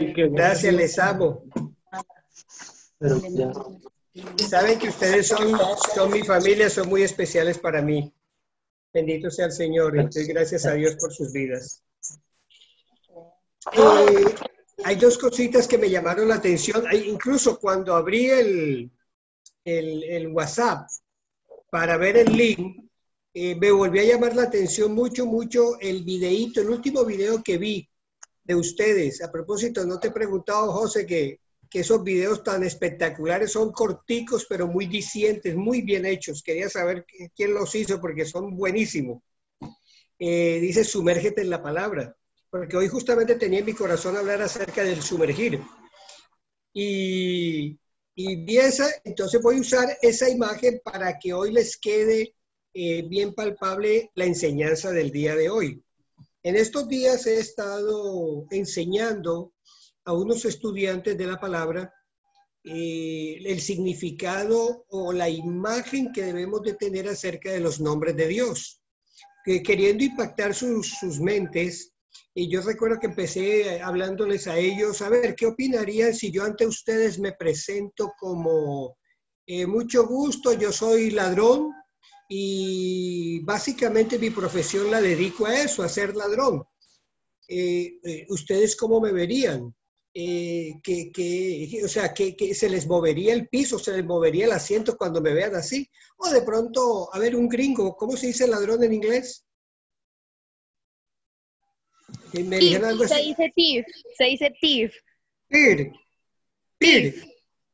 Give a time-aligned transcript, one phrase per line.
[0.00, 1.44] Gracias, les amo.
[4.48, 5.58] Saben que ustedes son,
[5.94, 8.12] son mi familia, son muy especiales para mí.
[8.92, 9.96] Bendito sea el Señor.
[9.96, 11.82] Entonces, gracias a Dios por sus vidas.
[13.72, 14.34] Eh,
[14.84, 16.84] hay dos cositas que me llamaron la atención.
[16.92, 18.90] Incluso cuando abrí el,
[19.64, 20.88] el, WhatsApp
[21.70, 22.84] para ver el link,
[23.32, 27.58] eh, me volvió a llamar la atención mucho, mucho el videíto, el último video que
[27.58, 27.88] vi
[28.44, 29.22] de ustedes.
[29.22, 34.46] A propósito, no te he preguntado, José, que, que esos videos tan espectaculares son corticos,
[34.48, 36.42] pero muy dicientes, muy bien hechos.
[36.42, 39.22] Quería saber quién los hizo porque son buenísimos.
[40.18, 42.16] Eh, dice, sumérgete en la palabra,
[42.50, 45.60] porque hoy justamente tenía en mi corazón hablar acerca del sumergir.
[46.72, 47.78] Y,
[48.14, 48.58] y
[49.04, 52.34] entonces voy a usar esa imagen para que hoy les quede
[52.72, 55.82] eh, bien palpable la enseñanza del día de hoy.
[56.46, 59.54] En estos días he estado enseñando
[60.04, 61.90] a unos estudiantes de la palabra
[62.62, 68.28] eh, el significado o la imagen que debemos de tener acerca de los nombres de
[68.28, 68.82] Dios,
[69.42, 71.94] que queriendo impactar sus, sus mentes.
[72.34, 76.66] Y yo recuerdo que empecé hablándoles a ellos, a ver, ¿qué opinarían si yo ante
[76.66, 78.98] ustedes me presento como
[79.46, 81.72] eh, mucho gusto, yo soy ladrón
[82.28, 86.64] y básicamente mi profesión la dedico a eso, a ser ladrón?
[87.48, 89.74] Eh, ¿Ustedes cómo me verían?
[90.16, 94.96] Eh, que, o sea, que, se les movería el piso, se les movería el asiento
[94.96, 95.90] cuando me vean así.
[96.18, 99.44] O de pronto, a ver, un gringo, ¿cómo se dice ladrón en inglés?
[103.08, 103.86] se dice thief,
[104.16, 104.94] se dice thief.
[105.48, 105.92] Peer.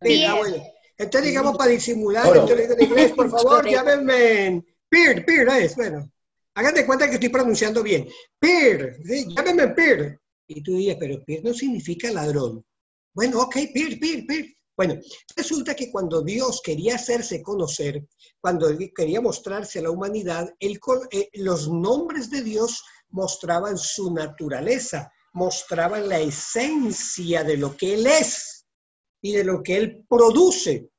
[0.00, 0.44] Ah,
[1.00, 6.10] entonces, digamos, para disimular, entonces en inglés, por favor, llámenme peer, peer, es, bueno.
[6.54, 8.06] Hagan de cuenta que estoy pronunciando bien.
[8.38, 10.20] Peer, llámenme peer.
[10.46, 12.62] Y tú dirías, pero Pir no significa ladrón.
[13.14, 14.54] Bueno, ok, Pir, Pir, Pir.
[14.76, 15.00] Bueno,
[15.34, 18.06] resulta que cuando Dios quería hacerse conocer,
[18.40, 26.08] cuando quería mostrarse a la humanidad, eh, los nombres de Dios mostraban su naturaleza, mostraban
[26.08, 28.66] la esencia de lo que Él es
[29.22, 30.89] y de lo que Él produce.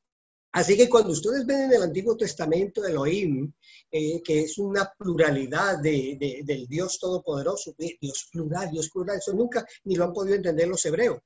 [0.54, 3.52] Así que cuando ustedes ven en el Antiguo Testamento Elohim,
[3.90, 9.66] eh, que es una pluralidad de, del Dios Todopoderoso, Dios plural, Dios plural, eso nunca
[9.86, 11.20] ni lo han podido entender los hebreos.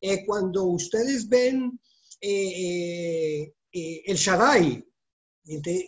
[0.00, 1.78] Eh, cuando ustedes ven
[2.20, 4.84] eh, el Shaddai,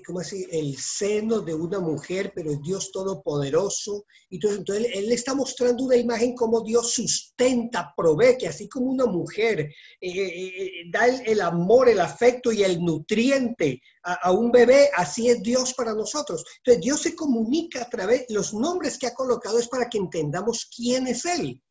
[0.05, 0.47] ¿cómo así?
[0.51, 4.05] El seno de una mujer, pero es Dios todopoderoso.
[4.29, 8.87] Y entonces, él, le está mostrando una imagen como Dios sustenta, provee, que así como
[8.87, 9.71] una mujer eh,
[10.01, 15.43] eh, eh, da el, amor, el afecto y el nutriente a, un bebé, así es
[15.43, 16.45] Dios para nosotros.
[16.59, 20.69] Entonces Dios se comunica a través, los nombres que ha colocado es para que entendamos
[20.75, 21.63] quién es Él.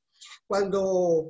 [0.48, 1.30] Cuando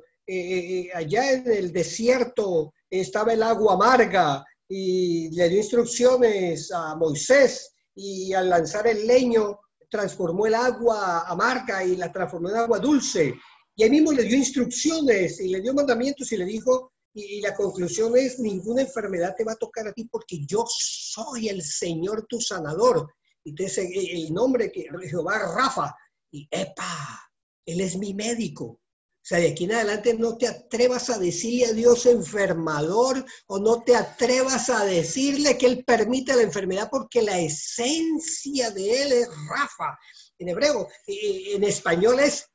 [0.94, 8.32] allá en el desierto estaba el agua amarga, y le dio instrucciones a Moisés y
[8.32, 9.60] al lanzar el leño
[9.90, 13.34] transformó el agua amarga y la transformó en agua dulce.
[13.76, 17.54] Y él mismo le dio instrucciones y le dio mandamientos y le dijo, y, la
[17.54, 22.26] conclusión es, ninguna enfermedad te va a tocar a ti porque yo soy el Señor
[22.28, 23.08] tu sanador.
[23.44, 25.94] Entonces el nombre que Jehová Rafa,
[26.32, 27.30] y epa,
[27.64, 28.80] él es mi médico.
[29.24, 33.58] O sea, de aquí en adelante no te atrevas a decirle a Dios enfermador o
[33.58, 39.12] no te atrevas a decirle que Él permite la enfermedad porque la esencia de Él
[39.12, 39.98] es Rafa.
[40.38, 42.50] En hebreo, en español es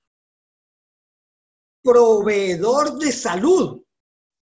[1.81, 3.84] proveedor de salud.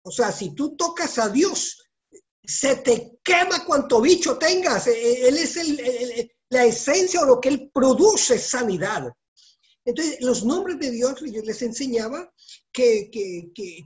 [0.05, 1.91] O sea, si tú tocas a Dios,
[2.45, 4.87] se te quema cuanto bicho tengas.
[4.87, 5.59] Él es
[6.51, 9.13] la esencia o lo que Él produce sanidad.
[9.85, 12.33] Entonces, los nombres de Dios, yo les enseñaba
[12.73, 13.11] que,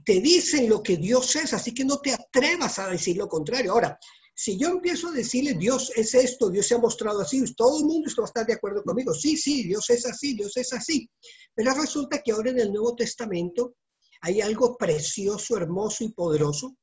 [0.05, 3.71] te dicen lo que Dios es, así que no te atrevas a decir lo contrario.
[3.71, 3.97] Ahora,
[4.35, 7.85] si yo empiezo a decirle Dios es esto, Dios se ha mostrado así, todo el
[7.85, 9.13] mundo va a de acuerdo conmigo.
[9.13, 11.09] Sí, sí, Dios es así, Dios es así.
[11.55, 13.75] Pero resulta que ahora en el Nuevo Testamento
[14.21, 16.77] hay algo precioso, hermoso y poderoso.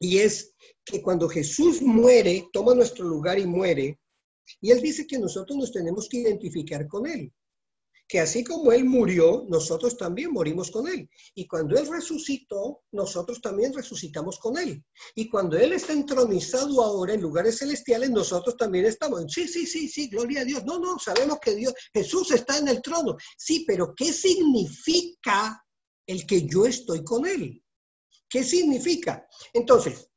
[0.00, 4.00] Y es que cuando Jesús muere, toma nuestro lugar y muere,
[4.62, 7.30] y Él dice que nosotros nos tenemos que identificar con Él
[8.08, 11.08] que así como Él murió, nosotros también morimos con Él.
[11.34, 14.82] Y cuando Él resucitó, nosotros también resucitamos con Él.
[15.14, 19.24] Y cuando Él está entronizado ahora en lugares celestiales, nosotros también estamos.
[19.28, 20.64] Sí, sí, sí, sí, gloria a Dios.
[20.64, 23.14] No, no, sabemos que Dios, Jesús está en el trono.
[23.36, 25.62] Sí, pero ¿qué significa
[26.06, 27.62] el que yo estoy con Él?
[28.26, 29.28] ¿Qué significa?
[29.52, 30.08] Entonces,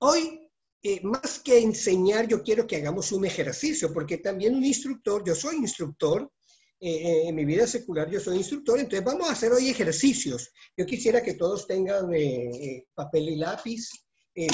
[0.00, 0.46] hoy
[0.82, 5.34] eh, más que enseñar, yo quiero que hagamos un ejercicio, porque también un instructor, yo
[5.34, 6.30] soy instructor,
[6.80, 10.52] en mi vida secular yo soy instructor, entonces vamos a hacer hoy ejercicios.
[10.76, 12.10] Yo quisiera que todos tengan
[12.94, 13.88] papel y lápiz,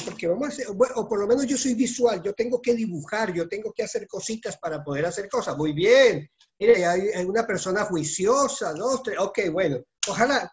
[0.05, 3.35] porque vamos a hacer, o por lo menos yo soy visual, yo tengo que dibujar,
[3.35, 5.57] yo tengo que hacer cositas para poder hacer cosas.
[5.57, 6.29] Muy bien,
[6.59, 10.51] mire, hay, una persona juiciosa, dos, tres, ok, bueno, ojalá,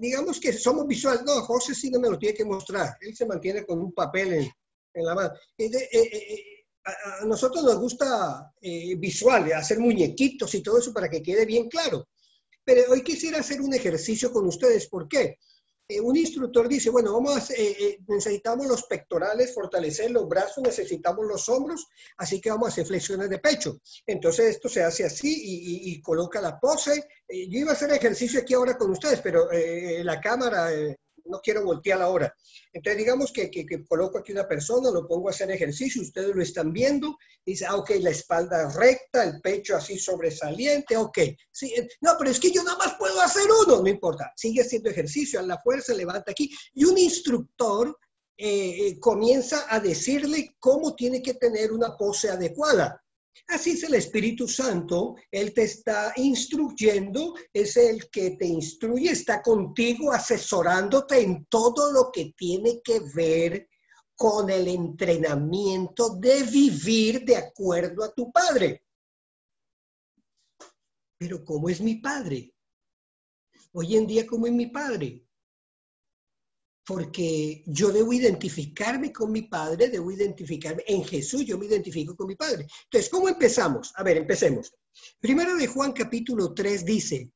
[0.00, 3.26] digamos que somos visuales, no, José sí no me lo tiene que mostrar, él se
[3.26, 4.50] mantiene con un papel en,
[4.96, 5.32] en la mano.
[5.58, 6.55] Eh, eh, eh,
[6.86, 8.52] a, nosotros nos gusta
[8.98, 12.08] visual, hacer muñequitos y todo eso para que quede bien claro.
[12.64, 14.88] Pero hoy quisiera hacer un ejercicio con ustedes.
[14.88, 15.38] ¿Por qué?
[15.88, 21.24] Eh, un instructor dice, bueno, vamos eh, eh, necesitamos los pectorales, fortalecer los brazos, necesitamos
[21.26, 21.86] los hombros,
[22.16, 23.78] así que vamos a hacer flexiones de pecho.
[24.04, 27.06] Entonces esto se hace así y, coloca la pose.
[27.28, 30.70] yo iba a hacer ejercicio aquí ahora con ustedes, pero la cámara
[31.28, 32.34] no quiero voltear ahora.
[32.72, 36.42] Entonces, digamos que, que, coloco aquí una persona, lo pongo a hacer ejercicio, ustedes lo
[36.42, 41.18] están viendo, dice, ah, ok, la espalda recta, el pecho así sobresaliente, ok.
[41.50, 44.62] Sí, eh, no, pero es que yo nada más puedo hacer uno, no importa, sigue
[44.62, 46.50] haciendo ejercicio, a la fuerza, levanta aquí.
[46.74, 47.96] Y un instructor
[48.38, 53.02] eh, eh, comienza a decirle cómo tiene que tener una pose adecuada.
[53.48, 59.42] Así es el Espíritu Santo, Él te está instruyendo, es el que te instruye, está
[59.42, 63.68] contigo asesorándote en todo lo que tiene que ver
[64.16, 68.82] con el entrenamiento de vivir de acuerdo a tu Padre.
[71.18, 72.52] Pero ¿cómo es mi Padre?
[73.72, 75.22] Hoy en día, ¿cómo es mi Padre?
[76.86, 82.28] Porque yo debo identificarme con mi Padre, debo identificarme en Jesús, yo me identifico con
[82.28, 82.66] mi Padre.
[82.84, 83.92] Entonces, ¿cómo empezamos?
[83.96, 84.72] A ver, empecemos.
[85.18, 87.32] Primero de Juan capítulo 3 dice,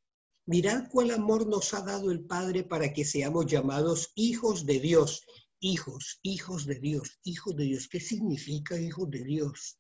[0.47, 5.25] mirad cuál amor nos ha dado el Padre para que seamos llamados hijos de Dios.
[5.59, 7.89] Hijos, hijos de Dios, hijos de Dios.
[7.89, 9.79] ¿Qué significa hijos de Dios?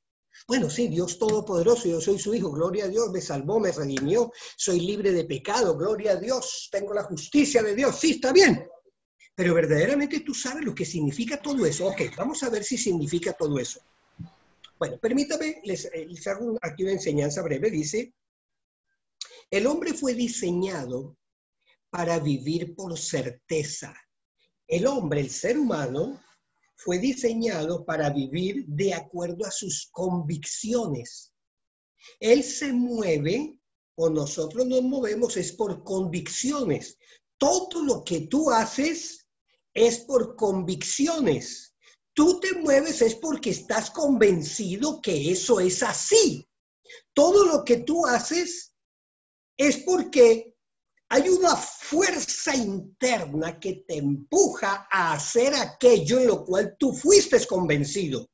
[0.48, 4.32] Bueno, sí, Dios Todopoderoso, yo soy su hijo, gloria a Dios, me salvó, me redimió,
[4.56, 8.69] soy libre de pecado, gloria a Dios, tengo la justicia de Dios, sí, está bien,
[9.40, 11.86] pero verdaderamente tú sabes lo que significa todo eso.
[11.86, 13.80] Ok, vamos a ver si significa todo eso.
[14.78, 17.70] Bueno, permítame, les, eh, les hago aquí una enseñanza breve.
[17.70, 18.12] Dice,
[19.50, 21.16] el hombre fue diseñado
[21.88, 23.94] para vivir por certeza.
[24.68, 26.22] El hombre, el ser humano,
[26.76, 31.32] fue diseñado para vivir de acuerdo a sus convicciones.
[32.18, 33.58] Él se mueve
[33.94, 36.98] o nosotros nos movemos es por convicciones.
[37.38, 39.19] Todo lo que tú haces
[39.74, 41.74] es por convicciones.
[42.12, 46.48] Tú te mueves es porque estás convencido que eso es así.
[47.14, 48.74] Todo lo que tú haces
[49.56, 50.56] es porque
[51.08, 57.44] hay una fuerza interna que te empuja a hacer aquello en lo cual tú fuiste
[57.46, 58.28] convencido.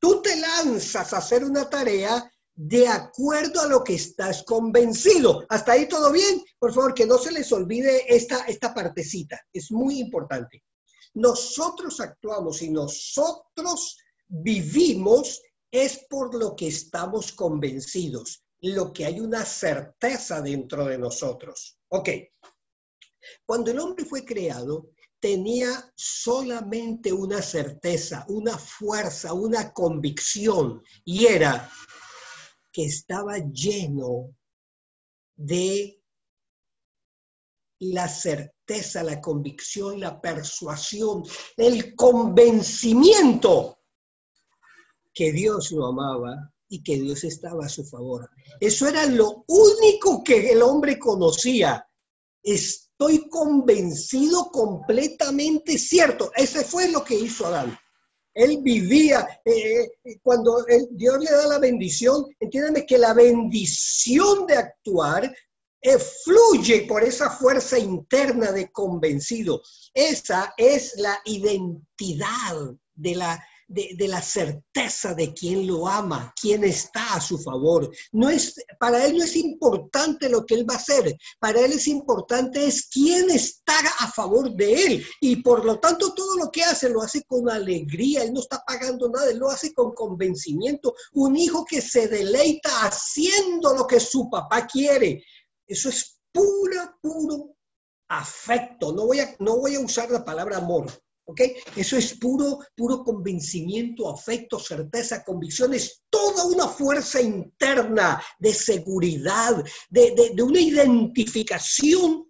[0.00, 5.44] Tú te lanzas a hacer una tarea de acuerdo a lo que estás convencido.
[5.50, 6.42] ¿Hasta ahí todo bien?
[6.58, 9.38] Por favor, que no se les olvide esta, esta partecita.
[9.52, 10.64] Es muy importante.
[11.14, 19.44] Nosotros actuamos y nosotros vivimos es por lo que estamos convencidos, lo que hay una
[19.44, 21.78] certeza dentro de nosotros.
[21.88, 22.08] Ok.
[23.44, 31.70] Cuando el hombre fue creado, tenía solamente una certeza, una fuerza, una convicción, y era
[32.76, 34.36] que estaba lleno
[35.34, 35.98] de
[37.78, 41.24] la certeza, la convicción, la persuasión,
[41.56, 43.78] el convencimiento
[45.14, 48.28] que Dios lo amaba y que Dios estaba a su favor.
[48.60, 51.88] Eso era lo único que el hombre conocía.
[52.42, 56.30] Estoy convencido completamente cierto.
[56.36, 57.78] Ese fue lo que hizo Adán.
[58.36, 64.56] Él vivía, eh, eh, cuando Dios le da la bendición, entiéndeme que la bendición de
[64.56, 65.34] actuar
[65.80, 69.62] eh, fluye por esa fuerza interna de convencido.
[69.94, 77.14] Esa es la identidad de la, de, la certeza de quien lo ama, quien está
[77.14, 77.90] a su favor.
[78.12, 81.72] No es, para él no es importante lo que él va a hacer, para él
[81.72, 85.06] es importante es quién está a favor de él.
[85.20, 88.62] Y por lo tanto todo lo que hace lo hace con alegría, él no está
[88.66, 90.94] pagando nada, él lo hace con convencimiento.
[91.12, 95.24] Un hijo que se deleita haciendo lo que su papá quiere.
[95.66, 97.56] Eso es pura, puro
[98.08, 98.92] afecto.
[98.92, 100.86] No voy a, no voy a usar la palabra amor,
[101.26, 101.40] ¿ok?
[101.76, 105.74] Eso es puro, puro convencimiento, afecto, certeza, convicción.
[105.74, 112.26] Es toda una fuerza interna de seguridad, de, de una identificación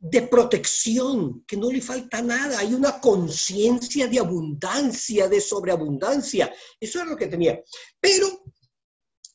[0.00, 6.52] de protección, que no le falta nada, hay una conciencia de abundancia, de sobreabundancia.
[6.78, 7.60] Eso es lo que tenía.
[8.00, 8.44] Pero,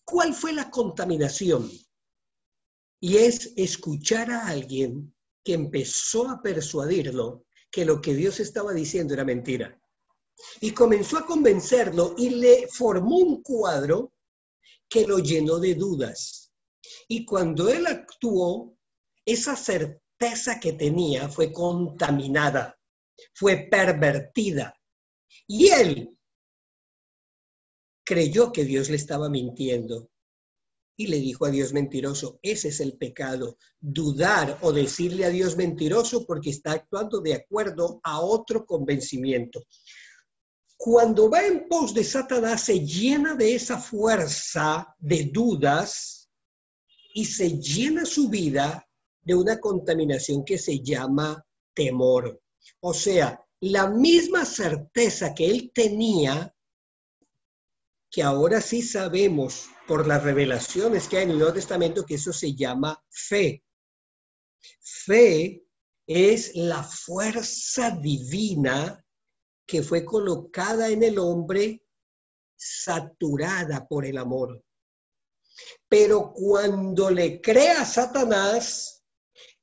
[0.06, 1.70] ¿cuál fue la contaminación?
[3.02, 9.16] Y es escuchar a alguien que empezó a persuadirlo que lo que Dios estaba diciendo
[9.16, 9.82] era mentira.
[10.62, 14.14] Y comenzó a convencerlo y le formó un cuadro
[14.88, 16.54] que lo llenó de dudas.
[17.08, 18.78] Y cuando él actuó,
[19.26, 22.80] esa certeza que tenía fue contaminada,
[23.34, 24.80] fue pervertida.
[25.48, 26.16] Y él
[28.06, 30.12] creyó que Dios le estaba mintiendo
[30.96, 35.58] y le dijo a Dios mentiroso, ese es el pecado, dudar o decirle a Dios
[35.58, 39.64] mentiroso porque está actuando de acuerdo a otro convencimiento.
[40.78, 46.30] Cuando va en pos de Satanás se llena de esa fuerza de dudas
[47.14, 48.88] y se llena su vida
[49.22, 52.42] de una contaminación que se llama temor.
[52.82, 56.53] O sea, la misma certeza que él tenía,
[58.14, 62.32] que ahora sí sabemos por las revelaciones que hay en el Nuevo Testamento que eso
[62.32, 63.64] se llama fe.
[64.80, 65.66] Fe
[66.06, 69.04] es la fuerza divina
[69.66, 71.84] que fue colocada en el hombre
[72.56, 74.64] saturada por el amor.
[75.90, 78.93] Pero cuando le crea Satanás,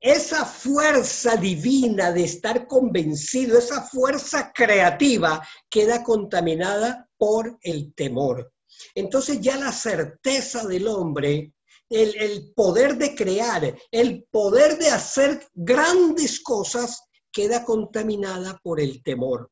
[0.01, 8.53] esa fuerza divina de estar convencido, esa fuerza creativa, queda contaminada por el temor.
[8.95, 11.53] Entonces ya la certeza del hombre,
[11.91, 19.51] el, poder de crear, el poder de hacer grandes cosas, queda contaminada por el temor.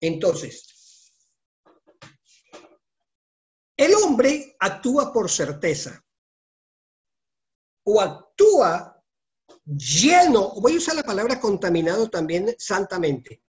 [0.00, 1.12] Entonces,
[3.76, 6.02] el hombre actúa por certeza
[7.84, 8.97] o actúa
[9.76, 13.42] lleno, voy a usar la palabra contaminado también santamente,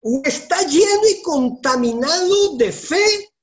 [0.00, 3.34] o está lleno y contaminado de fe,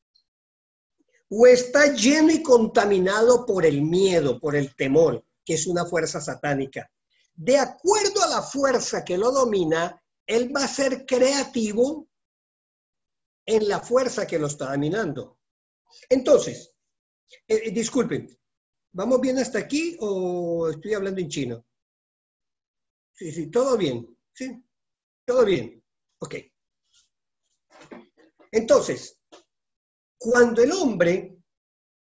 [1.30, 6.22] o está lleno y contaminado por el miedo, por el temor, que es una fuerza
[6.22, 6.90] satánica.
[7.34, 12.08] De acuerdo a la fuerza que lo domina, él va a ser creativo
[13.46, 15.40] en la fuerza que lo está dominando.
[16.08, 16.74] Entonces,
[17.48, 18.30] eh, eh, disculpen,
[18.94, 21.66] ¿vamos bien hasta aquí o estoy hablando en chino?
[23.12, 24.64] Sí, sí, todo bien, sí,
[25.26, 25.84] todo bien.
[26.20, 26.36] Ok.
[28.52, 29.20] Entonces,
[30.18, 31.38] cuando el hombre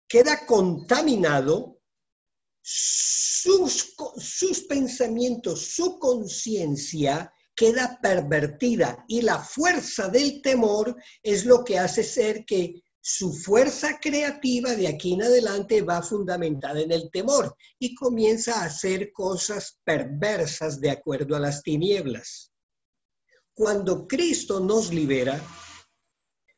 [0.08, 1.82] queda contaminado,
[2.62, 11.79] sus, sus pensamientos, su conciencia queda pervertida y la fuerza del temor es lo que
[11.79, 17.56] hace ser que su fuerza creativa de aquí en adelante va fundamentada en el temor
[17.78, 22.52] y comienza a hacer cosas perversas de acuerdo a las tinieblas.
[23.54, 25.40] Cuando Cristo nos libera,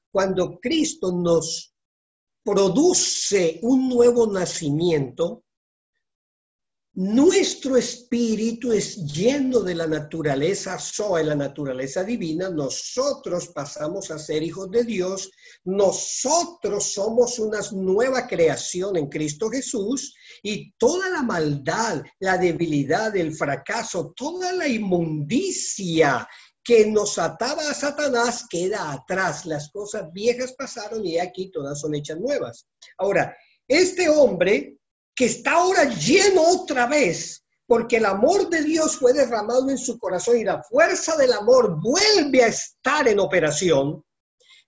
[0.10, 1.75] cuando Cristo nos
[2.46, 5.44] produce un nuevo nacimiento,
[6.98, 12.50] nuestro espíritu es lleno de la naturaleza Zoe, la naturaleza divina.
[12.50, 15.30] Nosotros pasamos a ser hijos de Dios.
[15.63, 20.16] Nosotros somos una nueva creación en Cristo Jesús.
[20.42, 26.27] Y toda la maldad, la debilidad, el fracaso, toda la inmundicia
[26.63, 29.46] que nos ataba a Satanás queda atrás.
[29.46, 32.66] Las cosas viejas pasaron y aquí todas son hechas nuevas.
[32.98, 33.38] Ahora,
[33.68, 34.76] este hombre
[35.17, 39.97] que está ahora lleno otra vez, porque el amor de Dios fue derramado en su
[39.97, 44.05] corazón y la fuerza del amor vuelve a estar en operación,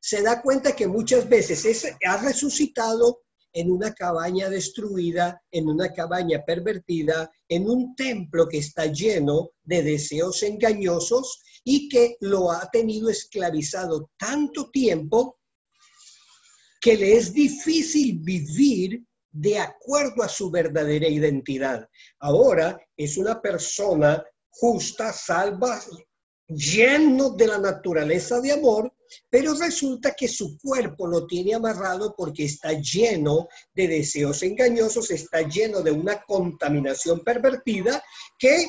[0.02, 3.22] se da cuenta que muchas veces ha resucitado
[3.54, 9.84] en una cabaña destruida, en una cabaña pervertida, en un templo que está lleno de
[9.84, 15.38] deseos engañosos y que lo ha tenido esclavizado tanto tiempo
[16.82, 21.88] que le es difícil vivir de acuerdo a su verdadera identidad.
[22.20, 25.82] Ahora es una persona justa, salva,
[26.48, 28.92] lleno de la naturaleza de amor,
[29.30, 35.42] pero resulta que su cuerpo lo tiene amarrado porque está lleno de deseos engañosos, está
[35.42, 38.04] lleno de una contaminación pervertida
[38.38, 38.68] que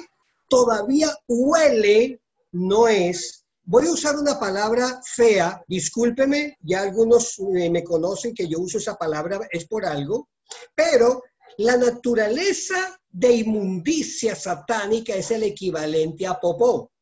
[0.48, 2.20] todavía huele
[2.52, 8.48] no es, voy a usar una palabra fea, discúlpeme, ya algunos eh, me conocen que
[8.48, 10.28] yo uso esa palabra, es por algo,
[10.74, 11.22] pero
[11.58, 16.92] la naturaleza de inmundicia satánica es el equivalente a popó.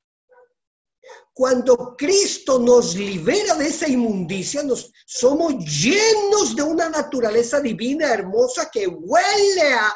[1.33, 8.69] Cuando Cristo nos libera de esa inmundicia, nos, somos llenos de una naturaleza divina hermosa
[8.71, 9.95] que huele a,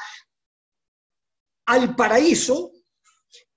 [1.66, 2.72] al paraíso,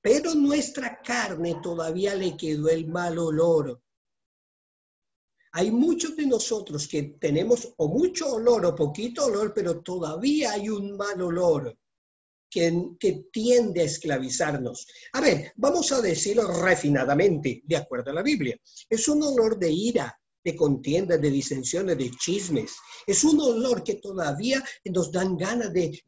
[0.02, 3.82] pero nuestra carne todavía le quedó el mal olor.
[5.58, 10.68] Hay muchos de nosotros que tenemos o mucho olor o poquito olor, pero todavía hay
[10.68, 11.78] un mal olor
[12.50, 14.86] que, que tiende a esclavizarnos.
[15.14, 18.60] A ver, vamos a decirlo refinadamente, de acuerdo a la Biblia.
[18.90, 22.76] Es un olor de ira, de contiendas, de disensiones, de chismes.
[23.08, 26.04] Es un olor que todavía nos dan ganas de,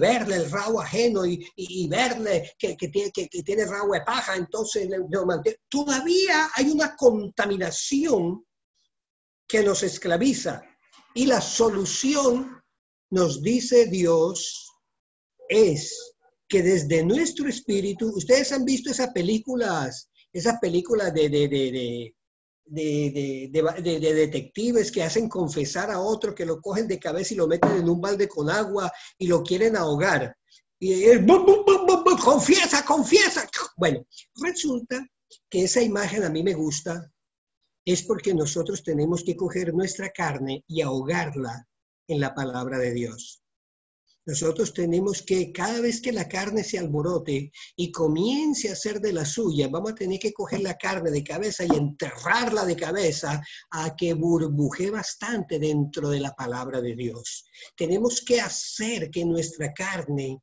[0.00, 4.88] verle el rabo ajeno y, verle que, tiene, que, tiene rabo de paja, entonces
[5.68, 8.46] todavía hay una contaminación
[9.48, 10.62] que nos esclaviza.
[11.14, 12.62] Y la solución,
[13.10, 14.70] nos dice Dios,
[15.48, 16.14] es
[16.46, 21.48] que desde nuestro espíritu, ustedes han visto esas películas, esas películas de, de,
[22.66, 27.72] de, detectives que hacen confesar a otro, que lo cogen de cabeza y lo meten
[27.72, 30.36] en un balde con agua y lo quieren ahogar.
[30.78, 31.20] Y es,
[32.22, 33.48] confiesa, confiesa.
[33.76, 35.04] Bueno, resulta
[35.50, 37.10] que esa imagen a mí me gusta,
[37.92, 41.66] es porque nosotros tenemos que coger nuestra carne y ahogarla
[42.06, 43.42] en la palabra de Dios.
[44.26, 49.14] Nosotros tenemos que, cada vez que la carne se alborote y comience a ser de
[49.14, 53.42] la suya, vamos a tener que coger la carne de cabeza y enterrarla de cabeza
[53.70, 57.46] a que burbuje bastante dentro de la palabra de Dios.
[57.74, 60.42] Tenemos que hacer que nuestra carne,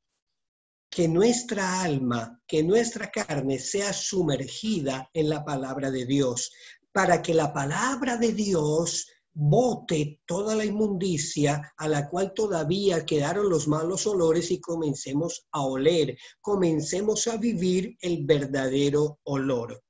[0.90, 6.52] que nuestra alma, que nuestra carne sea sumergida en la palabra de Dios,
[6.96, 13.50] para que la palabra de Dios bote toda la inmundicia a la cual todavía quedaron
[13.50, 19.84] los malos olores y comencemos a oler, comencemos a vivir el verdadero olor.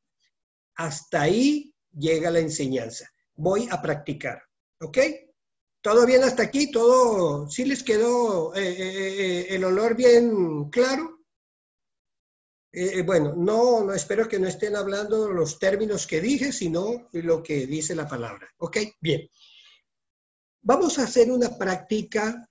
[0.78, 3.08] Hasta ahí llega la enseñanza.
[3.36, 4.42] Voy a practicar,
[4.82, 4.98] ¿ok?
[5.84, 6.72] ¿Todo bien hasta aquí?
[6.72, 7.48] ¿Todo?
[7.52, 11.15] ¿Sí les quedó eh, eh, eh, el olor bien claro?
[13.06, 17.66] Bueno, no, no espero que no estén hablando los términos que dije, sino lo que
[17.66, 18.48] dice la palabra.
[18.58, 18.78] ¿Ok?
[19.00, 19.30] Bien.
[20.62, 22.48] Vamos a hacer una práctica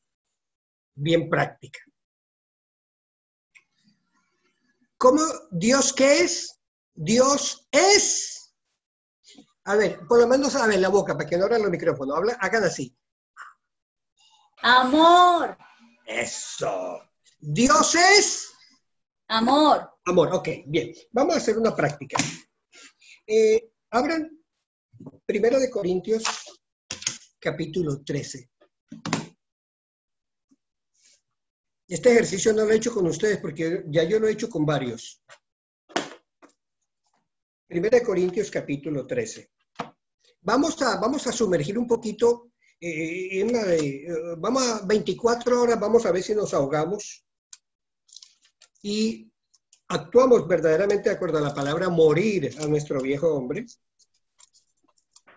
[0.94, 1.80] bien práctica.
[4.96, 6.58] ¿Cómo Dios qué es?
[6.94, 8.54] Dios es.
[9.64, 12.18] A ver, por lo menos a ver la boca para que no abran los micrófonos.
[12.40, 12.96] hagan así.
[14.62, 15.58] Amor.
[16.06, 17.00] Eso.
[17.38, 18.53] Dios es.
[19.34, 19.98] Amor.
[20.04, 20.94] Amor, ok, bien.
[21.10, 22.16] Vamos a hacer una práctica.
[23.26, 24.30] Eh, abran
[25.26, 26.22] primero de Corintios
[27.40, 28.48] capítulo 13.
[31.88, 34.64] Este ejercicio no lo he hecho con ustedes porque ya yo lo he hecho con
[34.64, 35.20] varios.
[37.66, 39.50] Primera de Corintios capítulo 13.
[40.42, 44.06] Vamos a, vamos a sumergir un poquito eh, en la eh,
[44.38, 47.24] vamos a 24 horas, vamos a ver si nos ahogamos
[48.84, 49.32] y
[49.88, 53.66] actuamos verdaderamente de acuerdo a la palabra morir a nuestro viejo hombre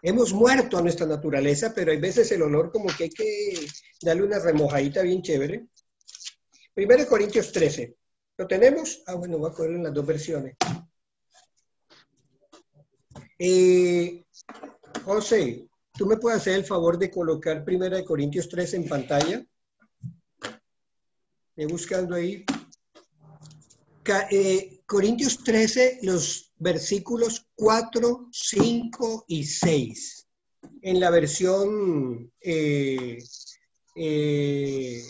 [0.02, 3.68] hemos muerto a nuestra naturaleza, pero hay veces el olor como que hay que
[4.02, 5.68] darle una remojadita bien chévere.
[6.74, 7.96] Primero Corintios 13.
[8.38, 9.02] ¿Lo tenemos?
[9.08, 10.56] Ah, bueno, voy a coger en las dos versiones.
[13.40, 14.26] Eh,
[15.04, 19.46] José, ¿tú me puedes hacer el favor de colocar Primera de Corintios 13 en pantalla?
[21.56, 22.46] Voy buscando ahí.
[24.10, 30.28] Eh, Corintios 13, los versículos 4, 5 y 6.
[30.82, 33.18] En la versión, eh,
[33.96, 35.02] eh,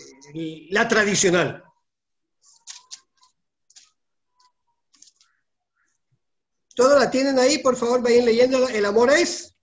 [0.72, 1.64] la tradicional.
[6.76, 7.60] ¿Todo la tienen ahí?
[7.60, 8.68] Por favor, vayan leyendo.
[8.70, 9.56] ¿El amor es?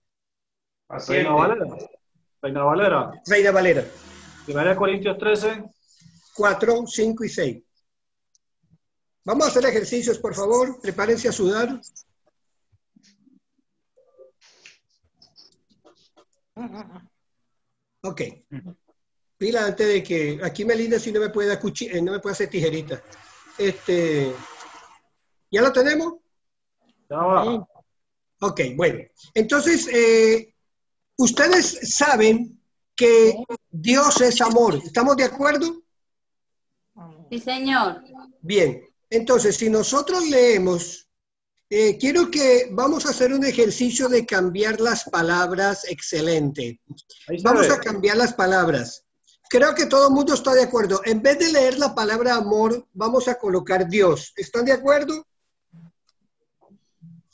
[1.07, 1.65] Reina Valera.
[2.41, 3.21] Reina Valera.
[3.25, 3.85] Reina Valera.
[4.45, 5.63] Primera Corintios 13.
[6.35, 7.64] 4, 5 y 6.
[9.25, 10.79] Vamos a hacer ejercicios, por favor.
[10.79, 11.81] Prepárense a sudar.
[18.01, 18.21] Ok.
[19.37, 22.49] Pila antes de que aquí Melinda si no me puede eh, no me puede hacer
[22.49, 23.01] tijerita.
[23.57, 24.31] Este,
[25.49, 26.13] ¿ya lo tenemos?
[27.09, 27.67] Ya va.
[28.41, 28.99] Ok, bueno.
[29.33, 30.53] Entonces, eh,
[31.17, 32.61] ustedes saben
[32.95, 33.33] que
[33.71, 34.75] Dios es amor.
[34.75, 35.81] ¿Estamos de acuerdo?
[37.31, 38.03] Sí, señor.
[38.41, 38.94] Bien.
[39.15, 41.07] Entonces, si nosotros leemos,
[41.69, 45.85] eh, quiero que vamos a hacer un ejercicio de cambiar las palabras.
[45.89, 46.79] Excelente.
[47.43, 49.03] Vamos a cambiar las palabras.
[49.49, 51.01] Creo que todo el mundo está de acuerdo.
[51.05, 54.33] En vez de leer la palabra amor, vamos a colocar Dios.
[54.35, 55.25] ¿Están de acuerdo?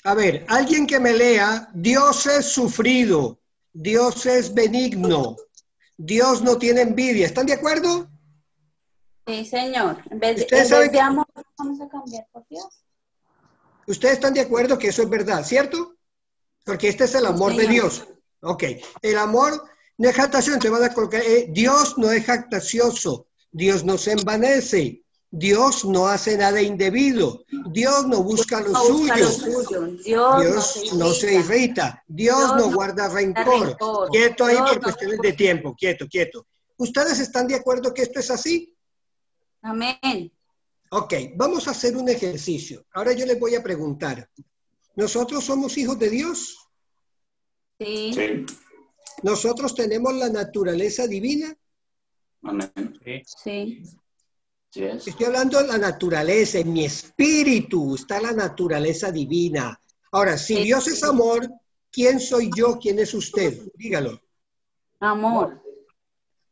[0.03, 3.39] A ver, alguien que me lea, Dios es sufrido,
[3.71, 5.35] Dios es benigno,
[5.97, 7.27] Dios no tiene envidia.
[7.27, 8.09] ¿Están de acuerdo?
[9.27, 9.97] Sí, señor.
[10.09, 11.27] En vez de, amor,
[11.61, 12.67] vamos a cambiar por Dios.
[13.87, 15.95] Ustedes están de acuerdo que eso es verdad, ¿cierto?
[16.65, 18.07] Porque este es el amor de Dios.
[18.41, 18.63] Ok,
[19.01, 19.63] el amor
[19.97, 24.13] no es jactación, te van a colocar, eh, Dios no es jactacioso, Dios no se
[24.13, 29.15] envanece, Dios no hace nada indebido, Dios no busca lo, suyo.
[30.03, 33.77] Dios, no, se irrita, Dios, no guarda rencor.
[34.11, 36.47] Quieto ahí por cuestiones de tiempo, quieto, quieto.
[36.77, 38.75] ¿Ustedes están de acuerdo que esto es así?
[39.61, 40.31] Amén.
[40.93, 42.85] Ok, vamos a hacer un ejercicio.
[42.91, 44.29] Ahora yo les voy a preguntar,
[44.95, 46.57] ¿nosotros somos hijos de Dios?
[47.79, 48.45] Sí.
[49.23, 51.55] ¿Nosotros tenemos la naturaleza divina?
[52.43, 52.71] Amén.
[53.25, 53.83] Sí.
[54.73, 59.81] Estoy hablando de la naturaleza, en mi espíritu está la naturaleza divina.
[60.11, 61.49] Ahora, si Dios es amor,
[61.89, 62.77] ¿quién soy yo?
[62.79, 63.61] ¿Quién es usted?
[63.75, 64.21] Dígalo.
[64.99, 65.63] Amor.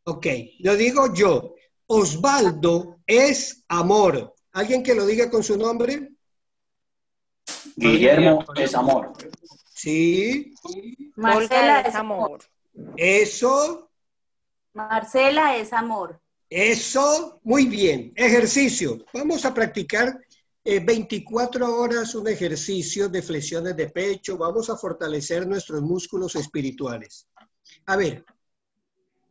[0.05, 0.27] Ok,
[0.59, 1.55] lo digo yo.
[1.91, 4.35] Osvaldo es amor.
[4.51, 6.11] ¿Alguien que lo diga con su nombre?
[7.75, 9.13] Guillermo es amor.
[9.73, 10.53] Sí.
[11.15, 12.41] Marcela es amor.
[12.95, 13.89] Eso.
[14.73, 16.21] Marcela es amor.
[16.47, 18.13] Eso, muy bien.
[18.15, 19.03] Ejercicio.
[19.11, 20.19] Vamos a practicar
[20.63, 24.37] 24 eh, horas un ejercicio de flexiones de pecho.
[24.37, 27.27] Vamos a fortalecer nuestros músculos espirituales.
[27.87, 28.23] A ver,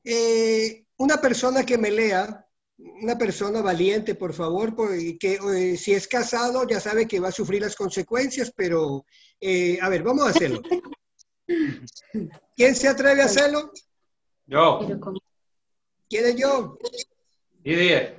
[0.03, 2.48] eh, una persona que me lea,
[2.79, 4.75] una persona valiente, por favor,
[5.19, 9.05] que eh, si es casado ya sabe que va a sufrir las consecuencias, pero
[9.83, 10.63] a ver, vamos a hacerlo.
[12.57, 13.73] ¿Quién se atreve a hacerlo?
[14.47, 14.81] Yo.
[16.09, 16.79] ¿Quién es yo?
[17.63, 18.19] Didier.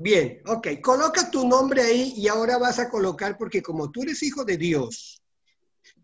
[0.00, 0.80] Bien, ok.
[0.80, 4.56] Coloca tu nombre ahí y ahora vas a colocar, porque como tú eres hijo de
[4.56, 5.22] Dios,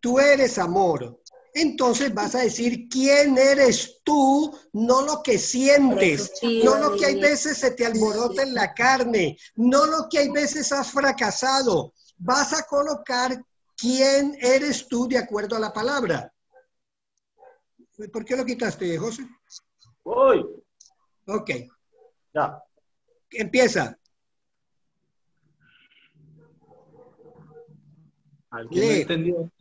[0.01, 1.21] tú eres amor.
[1.57, 7.21] Entonces vas a decir quién eres tú, no lo que sientes, no lo que hay
[7.21, 11.95] veces se te alborota en la carne, no lo que hay veces has fracasado.
[12.19, 13.41] Vas a colocar
[13.77, 16.35] quién eres tú de acuerdo a la palabra.
[18.13, 19.23] ¿Por qué lo quitaste, José?
[20.03, 20.45] Voy.
[21.29, 21.51] Ok.
[22.35, 22.61] Ya.
[23.31, 23.97] Empieza.
[28.71, 29.03] Lee.
[29.03, 29.53] entendió?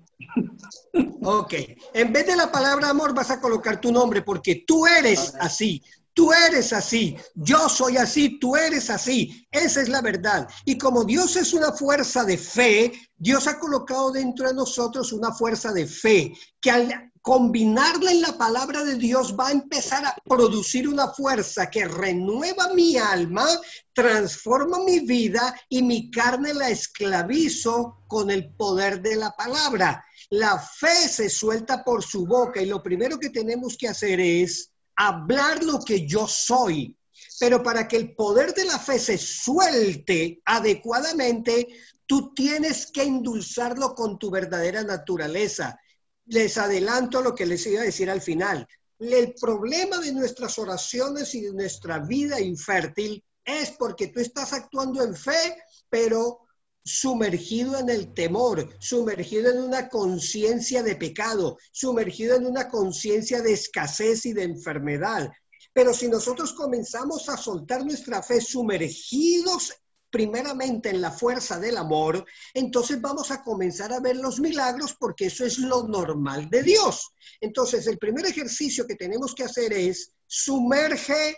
[1.23, 1.53] Ok.
[1.93, 5.81] En vez de la palabra amor vas a colocar tu nombre porque tú eres así.
[6.15, 9.47] Tú eres así, yo soy así, tú eres así.
[9.49, 10.47] Esa es la verdad.
[10.63, 15.31] Y como Dios es una fuerza de fe, Dios ha colocado dentro de nosotros una
[15.31, 20.13] fuerza de fe que al combinarla en la palabra de Dios va a empezar a
[20.25, 23.47] producir una fuerza que renueva mi alma,
[23.93, 30.03] transforma mi vida y mi carne la esclavizo con el poder de la palabra.
[30.31, 34.71] La fe se suelta por su boca y lo primero que tenemos que hacer es
[34.97, 36.93] hablar lo que yo soy.
[37.39, 41.69] Pero para que el poder de la fe se suelte adecuadamente,
[42.05, 45.79] tú tienes que endulzarlo con tu verdadera naturaleza
[46.25, 48.67] les adelanto lo que les iba a decir al final.
[48.99, 55.03] El problema de nuestras oraciones y de nuestra vida infértil es porque tú estás actuando
[55.03, 55.57] en fe,
[55.89, 56.39] pero
[56.85, 63.53] sumergido en el temor, sumergido en una conciencia de pecado, sumergido en una conciencia de
[63.53, 65.31] escasez y de enfermedad.
[65.73, 69.73] Pero si nosotros comenzamos a soltar nuestra fe sumergidos
[70.13, 72.23] primeramente en la fuerza del amor,
[72.53, 77.15] entonces vamos a comenzar a ver los milagros porque eso es lo normal de Dios.
[77.41, 81.35] Entonces, el primer ejercicio que tenemos que hacer es sumerge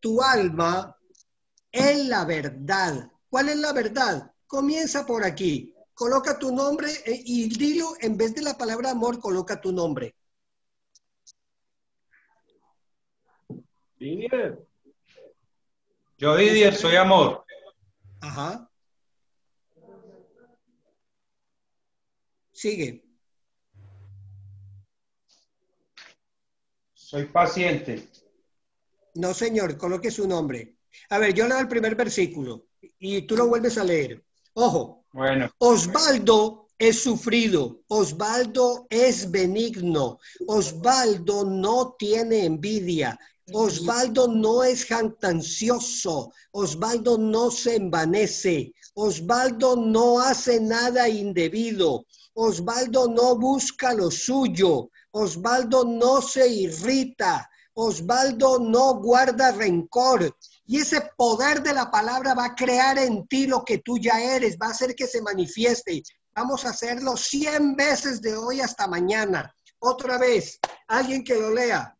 [0.00, 0.96] tu alma
[1.70, 3.08] en la verdad.
[3.30, 4.28] ¿Cuál es la verdad?
[4.48, 5.72] Comienza por aquí.
[5.94, 10.16] Coloca tu nombre eh, y dilo, en vez de la palabra amor, coloca tu nombre.
[14.00, 14.66] Didier.
[16.18, 17.45] Yo, Didier, soy amor.
[18.26, 18.70] Ajá.
[22.52, 23.04] Sigue.
[26.92, 28.08] Soy paciente.
[29.14, 30.76] No, señor, coloque su nombre.
[31.10, 32.66] A ver, yo leo el primer versículo
[32.98, 34.24] y tú lo vuelves a leer.
[34.54, 35.04] Ojo.
[35.12, 35.50] Bueno.
[35.58, 43.18] Osvaldo es sufrido, Osvaldo es benigno, Osvaldo no tiene envidia,
[43.52, 53.36] Osvaldo no es jactancioso, Osvaldo no se envanece, Osvaldo no hace nada indebido, Osvaldo no
[53.36, 60.36] busca lo suyo, Osvaldo no se irrita, Osvaldo no guarda rencor.
[60.66, 64.20] Y ese poder de la palabra va a crear en ti lo que tú ya
[64.20, 66.02] eres, va a hacer que se manifieste.
[66.34, 69.54] Vamos a hacerlo 100 veces de hoy hasta mañana.
[69.78, 71.95] Otra vez, alguien que lo lea.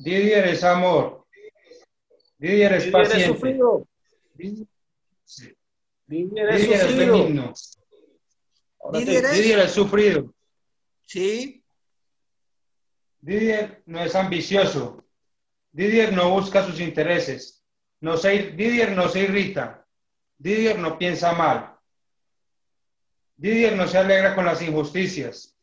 [0.00, 1.26] Didier es amor.
[2.38, 3.58] Didier es paciente.
[4.34, 4.66] Didier
[6.48, 7.52] es, Didier es benigno.
[8.92, 10.34] Didier es sufrido.
[11.02, 11.62] Sí.
[13.20, 15.04] Didier no es ambicioso.
[15.70, 17.62] Didier no busca sus intereses.
[18.00, 19.86] No se, Didier no se irrita.
[20.38, 21.76] Didier no piensa mal.
[23.36, 25.54] Didier no se alegra con las injusticias.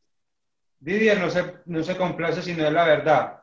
[0.80, 3.37] Didier no se, no se complace sino de la verdad.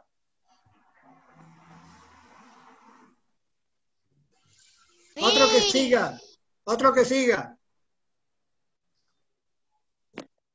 [5.25, 6.21] Otro que siga.
[6.65, 7.57] Otro que siga.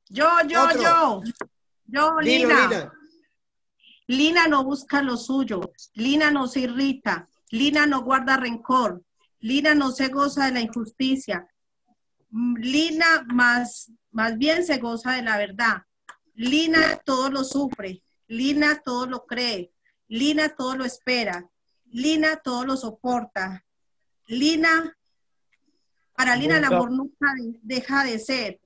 [0.08, 1.22] Yo, yo, yo.
[1.86, 2.92] Yo, Lina.
[4.06, 5.60] Lina no busca lo suyo.
[5.94, 7.28] Lina no se irrita.
[7.50, 9.02] Lina no guarda rencor.
[9.40, 11.46] Lina no se goza de la injusticia.
[12.30, 15.82] Mm, Lina más, más bien se goza de la verdad.
[16.34, 18.02] Lina todo lo sufre.
[18.28, 19.72] Lina todo lo cree.
[20.08, 21.48] Lina todo lo espera.
[21.86, 23.64] Lina todo lo soporta.
[24.30, 24.96] Lina,
[26.16, 28.60] para Lina el amor nunca deja de ser.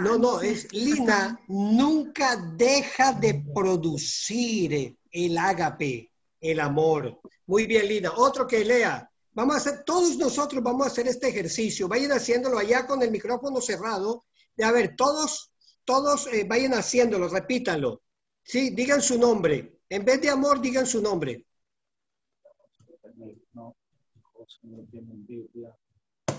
[0.00, 7.20] no, no, es Lina nunca deja de producir el ágape, el amor.
[7.46, 8.12] Muy bien, Lina.
[8.16, 9.08] Otro que lea.
[9.32, 11.86] Vamos a hacer, todos nosotros vamos a hacer este ejercicio.
[11.86, 14.24] Vayan haciéndolo allá con el micrófono cerrado.
[14.60, 15.52] A ver, todos,
[15.84, 18.02] todos eh, vayan haciéndolo, repítanlo.
[18.42, 19.78] Sí, digan su nombre.
[19.88, 21.45] En vez de amor, digan su nombre.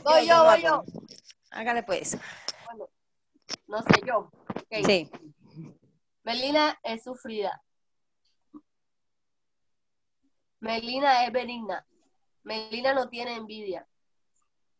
[0.03, 0.83] Voy yo, voy yo.
[1.51, 2.17] Hágale pues.
[3.67, 4.29] no sé yo.
[4.85, 5.09] Sí.
[6.23, 7.61] Melina es sufrida.
[10.59, 11.85] Melina es benigna.
[12.43, 13.87] Melina no tiene envidia.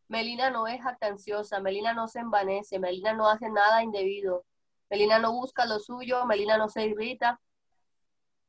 [0.10, 1.62] Melina no es jactanciosa.
[1.62, 2.79] Melina no se envanece.
[2.79, 4.45] Melina no hace nada indebido.
[4.89, 6.25] Melina no busca lo suyo.
[6.25, 7.39] Melina no se irrita.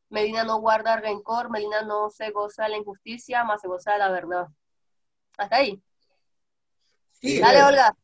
[0.09, 1.51] Melina no guarda rencor.
[1.51, 4.49] Melina no se goza de la injusticia, más se goza de la verdad.
[5.39, 5.81] Hasta ahí.
[7.23, 7.97] Dale, Olga.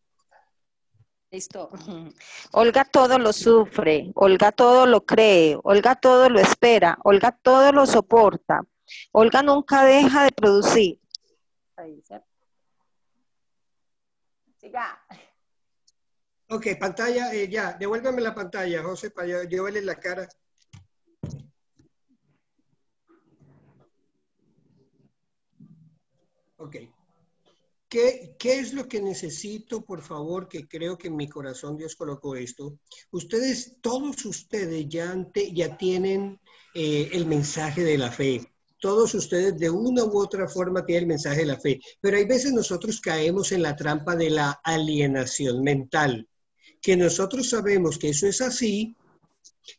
[1.31, 1.68] Listo.
[2.53, 7.87] Olga todo lo sufre, Olga todo lo cree, Olga todo lo espera, Olga todo lo
[7.87, 8.62] soporta,
[9.11, 11.01] Olga nunca deja de producir.
[14.61, 15.05] Siga.
[16.51, 20.29] Ok, pantalla, eh, ya, devuélveme la pantalla, José, para yo, verle la cara.
[26.59, 26.93] Ok.
[27.94, 31.94] ¿Qué, ¿Qué, es lo que necesito, por favor, que creo que en mi corazón Dios
[31.94, 32.76] colocó esto?
[33.12, 35.14] Ustedes, todos ustedes ya,
[35.52, 36.40] ya tienen
[36.74, 41.09] eh, el mensaje de la fe todos ustedes de una u otra forma tienen el
[41.09, 45.62] mensaje de la fe, pero hay veces nosotros caemos en la trampa de la alienación
[45.62, 46.28] mental,
[46.83, 48.94] que nosotros sabemos que eso es así,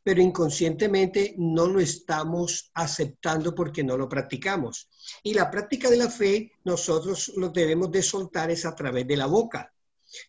[0.03, 4.89] pero inconscientemente no lo estamos aceptando porque no lo practicamos.
[5.23, 9.17] Y la práctica de la fe nosotros lo debemos de soltar es a través de
[9.17, 9.74] la boca.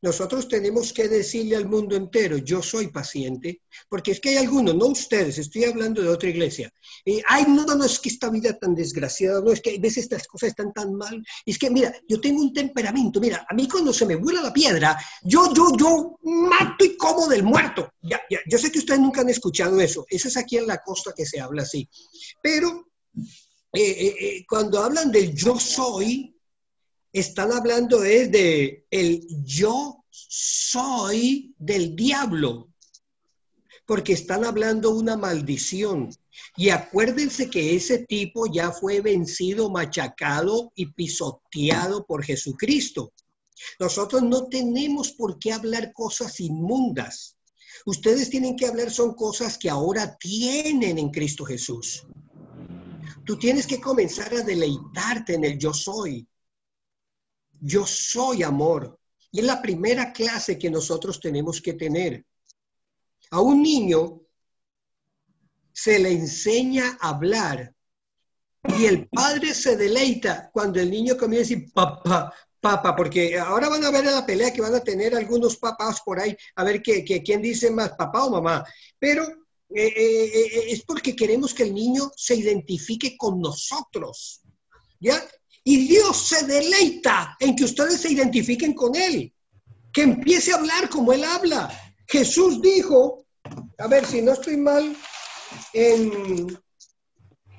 [0.02, 4.74] Nosotros tenemos que decirle al mundo entero, yo soy paciente, porque es que hay algunos,
[4.74, 6.72] no ustedes, estoy hablando de otra iglesia.
[7.04, 10.04] Y, ay, no, no, es que esta vida tan desgraciada, no, es que a veces
[10.04, 11.22] estas cosas están tan mal.
[11.44, 14.52] es que, mira, yo tengo un temperamento, mira, a mí cuando se me vuela la
[14.52, 17.90] piedra, yo, yo, yo mato y como del muerto.
[18.02, 20.78] Ya, ya, yo sé que ustedes nunca han escuchado eso, eso es aquí en la
[20.78, 21.88] costa que se habla así.
[22.42, 22.86] Pero
[23.72, 26.35] eh, eh, eh, cuando hablan del yo soy,
[27.20, 32.68] están hablando es de el yo soy del diablo,
[33.86, 36.10] porque están hablando una maldición.
[36.56, 43.14] Y acuérdense que ese tipo ya fue vencido, machacado y pisoteado por Jesucristo.
[43.80, 47.36] Nosotros no tenemos por qué hablar cosas inmundas.
[47.86, 52.06] Ustedes tienen que hablar son cosas que ahora tienen en Cristo Jesús.
[53.24, 56.28] Tú tienes que comenzar a deleitarte en el yo soy.
[57.60, 58.98] Yo soy amor.
[59.30, 62.24] Y es la primera clase que nosotros tenemos que tener.
[63.30, 64.22] A un niño
[65.72, 67.74] se le enseña a hablar
[68.78, 73.68] y el padre se deleita cuando el niño comienza a decir papá, papá, porque ahora
[73.68, 76.82] van a ver la pelea que van a tener algunos papás por ahí, a ver
[76.82, 78.64] que, quién dice más, papá o mamá.
[78.98, 79.24] Pero
[79.70, 84.40] eh, eh, eh, es porque queremos que el niño se identifique con nosotros.
[84.98, 85.22] ¿Ya?
[85.68, 89.34] Y Dios se deleita en que ustedes se identifiquen con Él,
[89.92, 91.68] que empiece a hablar como Él habla.
[92.06, 93.26] Jesús dijo,
[93.76, 94.96] a ver si no estoy mal,
[95.72, 96.56] en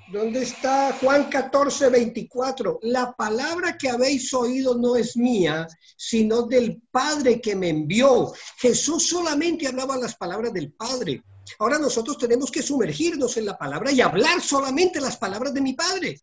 [0.09, 2.79] ¿Dónde está Juan 14, 24?
[2.83, 5.67] La palabra que habéis oído no es mía,
[5.97, 8.31] sino del Padre que me envió.
[8.57, 11.21] Jesús solamente hablaba las palabras del Padre.
[11.59, 15.73] Ahora nosotros tenemos que sumergirnos en la palabra y hablar solamente las palabras de mi
[15.73, 16.21] Padre.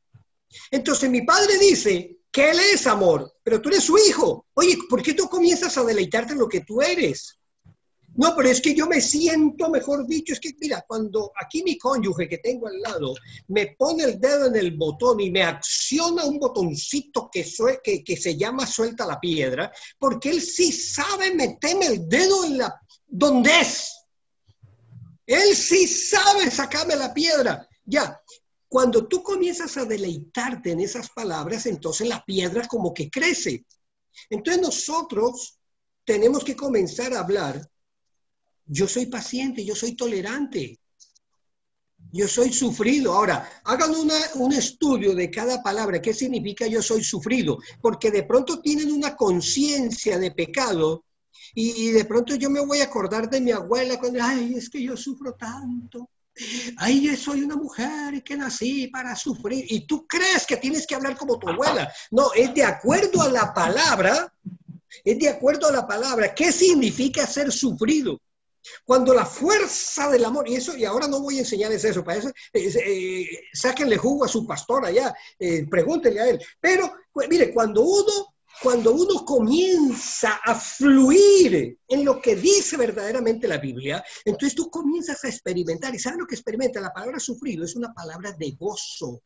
[0.70, 4.46] Entonces mi padre dice que Él es amor, pero tú eres su hijo.
[4.54, 7.38] Oye, ¿por qué tú comienzas a deleitarte lo que tú eres?
[8.16, 11.76] No, pero es que yo me siento, mejor dicho, es que mira, cuando aquí mi
[11.76, 13.14] cónyuge que tengo al lado
[13.48, 17.44] me pone el dedo en el botón y me acciona un botoncito que,
[18.04, 22.80] que, se llama suelta la piedra, porque él sí sabe meterme el dedo en la
[23.06, 23.92] donde es.
[25.26, 27.68] Él sí sabe sacarme la piedra.
[27.84, 28.20] Ya,
[28.74, 33.64] cuando tú comienzas a deleitarte en esas palabras, entonces la piedra como que crece.
[34.28, 35.60] Entonces nosotros
[36.04, 37.70] tenemos que comenzar a hablar,
[38.66, 40.80] yo soy paciente, yo soy tolerante,
[42.10, 43.14] yo soy sufrido.
[43.14, 43.92] Ahora, hagan
[44.34, 49.14] un estudio de cada palabra, qué significa yo soy sufrido, porque de pronto tienen una
[49.14, 51.04] conciencia de pecado
[51.54, 54.68] y, y, de pronto yo me voy a acordar de mi abuela cuando, ay, es
[54.68, 56.10] que yo sufro tanto.
[56.78, 59.66] Ay, yo soy una mujer que nací para sufrir.
[59.68, 61.92] Y tú crees que tienes que hablar como tu abuela.
[62.10, 64.32] No, es de acuerdo a la palabra.
[65.04, 66.34] Es de acuerdo a la palabra.
[66.34, 68.20] ¿Qué significa ser sufrido?
[68.84, 72.18] Cuando la fuerza del amor, y eso, y ahora no voy a enseñarles eso, para
[72.18, 76.42] eso, eh, sáquenle jugo a su pastor allá, eh, pregúntenle a él.
[76.60, 83.48] Pero, pues, mire, cuando uno cuando uno comienza a fluir en lo que dice verdaderamente
[83.48, 85.94] la Biblia, entonces tú comienzas a experimentar.
[85.94, 86.80] ¿Y sabes lo que experimenta?
[86.80, 89.22] La palabra sufrido es una palabra de gozo.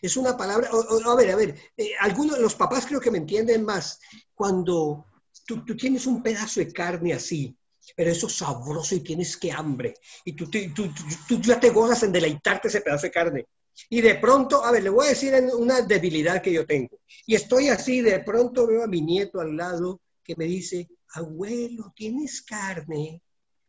[0.00, 3.64] Es una palabra, a ver, a ver, eh, algunos los papás creo que me entienden
[3.64, 4.00] más.
[4.34, 5.06] Cuando
[5.46, 7.56] tú, tienes un pedazo de carne así,
[7.94, 9.94] pero eso es sabroso y tienes que hambre,
[10.24, 10.90] y tú, tú,
[11.28, 13.46] tú ya te gozas en deleitarte ese pedazo de carne.
[13.90, 17.00] Y de pronto, a ver, le voy a decir una debilidad que yo tengo.
[17.26, 21.92] Y estoy así, de pronto veo a mi nieto al lado que me dice, abuelo,
[21.94, 23.22] ¿tienes carne?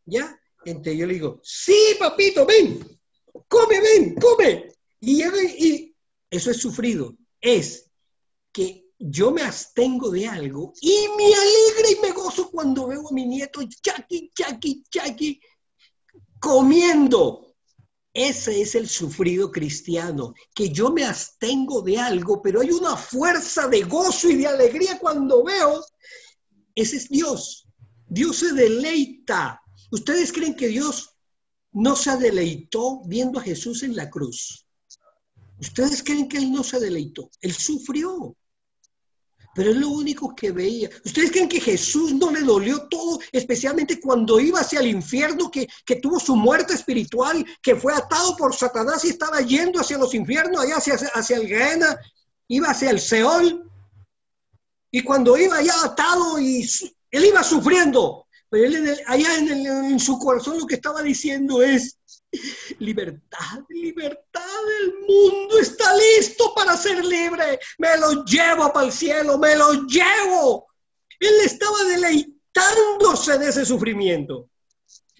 [0.05, 0.39] ¿Ya?
[0.63, 2.79] Entonces yo le digo, sí, papito, ven,
[3.47, 4.71] come, ven, come.
[4.99, 5.95] Y, y
[6.29, 7.15] eso es sufrido.
[7.39, 7.91] Es
[8.51, 13.13] que yo me abstengo de algo y me alegra y me gozo cuando veo a
[13.13, 15.39] mi nieto, chaki, chaki, chaki,
[16.39, 17.44] comiendo
[18.15, 23.67] ese es el sufrido cristiano, que yo me abstengo de algo, pero hay una fuerza
[23.67, 25.83] de gozo y de alegría cuando veo.
[26.73, 27.67] Ese es Dios.
[28.07, 29.61] Dios se deleita.
[29.91, 31.09] ¿Ustedes creen que Dios
[31.73, 34.65] no se deleitó viendo a Jesús en la cruz?
[35.59, 37.29] ¿Ustedes creen que Él no se deleitó?
[37.41, 38.37] Él sufrió
[39.55, 40.89] pero es lo único que veía.
[41.05, 45.67] ¿Ustedes creen que Jesús no le dolió todo, especialmente cuando iba hacia el infierno, que,
[46.01, 50.61] tuvo su muerte espiritual, que fue atado por Satanás y estaba yendo hacia los infiernos,
[50.61, 51.97] allá hacia, hacia el Gehenna,
[52.49, 53.71] iba hacia el Seol?
[54.91, 56.69] Y cuando iba allá atado y
[57.11, 61.99] él iba sufriendo, pero él allá en su corazón lo que estaba diciendo es,
[62.79, 67.59] Libertad, libertad, el mundo está listo para ser libre.
[67.77, 70.67] Me lo llevo para el cielo, me lo llevo.
[71.19, 74.49] Él estaba deleitándose de ese sufrimiento.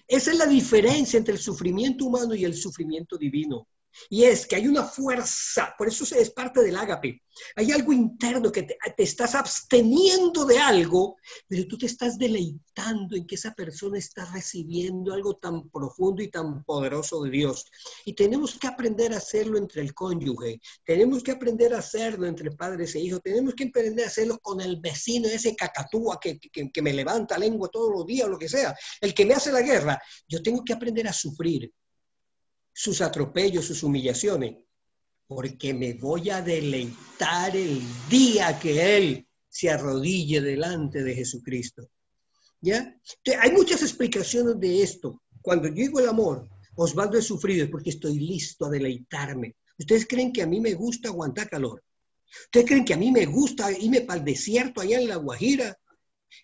[0.06, 3.66] Esa es la diferencia entre el sufrimiento humano y el sufrimiento divino.
[4.08, 7.22] Y es que hay una fuerza, por eso es parte del ágape.
[7.54, 13.26] Hay algo interno que te, estás absteniendo de algo, pero tú te estás deleitando en
[13.26, 17.66] que esa persona está recibiendo algo tan profundo y tan poderoso de Dios.
[18.04, 22.50] Y tenemos que aprender a hacerlo entre el cónyuge, tenemos que aprender a hacerlo entre
[22.52, 26.82] padres e hijos, tenemos que aprender a hacerlo con el vecino, ese cacatúa que, que,
[26.82, 29.62] me levanta lengua todos los días o lo que sea, el que me hace la
[29.62, 30.00] guerra.
[30.28, 31.72] Yo tengo que aprender a sufrir
[32.78, 34.54] sus atropellos, sus humillaciones,
[35.26, 41.88] porque me voy a deleitar el día que Él se arrodille delante de Jesucristo.
[42.60, 42.94] ¿Ya?
[43.40, 45.22] hay muchas explicaciones de esto.
[45.40, 49.56] Cuando yo digo el amor, Osvaldo es sufrido porque estoy listo a deleitarme.
[49.78, 51.82] ¿Ustedes creen que a mí me gusta aguantar calor?
[52.44, 55.78] ¿Ustedes creen que a mí me gusta irme para el desierto allá en La Guajira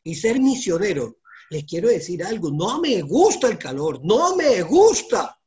[0.02, 1.18] y ser misionero?
[1.50, 5.38] Les quiero decir algo, no me gusta el calor, no me gusta.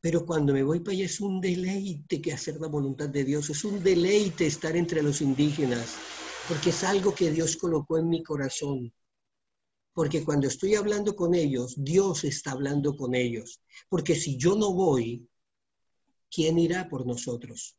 [0.00, 3.50] Pero cuando me voy para allá es un deleite que hacer la voluntad de Dios,
[3.50, 5.96] es un deleite estar entre los indígenas,
[6.48, 8.92] porque es algo que Dios colocó en mi corazón.
[9.92, 13.60] Porque cuando estoy hablando con ellos, Dios está hablando con ellos.
[13.88, 15.28] Porque si yo no voy,
[16.30, 17.76] ¿quién irá por nosotros?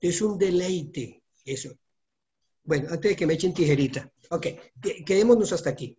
[0.00, 1.76] Es un deleite eso.
[2.62, 4.12] Bueno, antes de que me echen tijerita.
[4.30, 4.46] Ok,
[5.04, 5.98] quedémonos hasta aquí.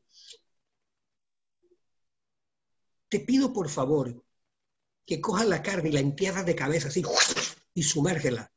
[3.10, 4.24] Te pido por favor
[5.10, 7.02] que cojas la carne y la entierras de cabeza así
[7.74, 8.52] y sumérgela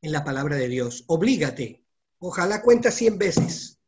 [0.00, 1.04] en la palabra de Dios.
[1.08, 1.84] Oblígate.
[2.20, 3.78] Ojalá cuenta 100 veces.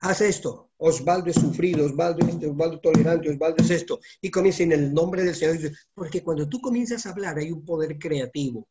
[0.00, 0.70] Haz esto.
[0.78, 4.00] Osvaldo es sufrido, Osvaldo es Osvaldo tolerante, Osvaldo es esto.
[4.22, 5.58] Y comienza en el nombre del Señor.
[5.92, 8.66] Porque cuando tú comienzas a hablar hay un poder creativo.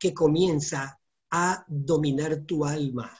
[0.00, 0.98] que comienza
[1.30, 3.16] a dominar tu alma.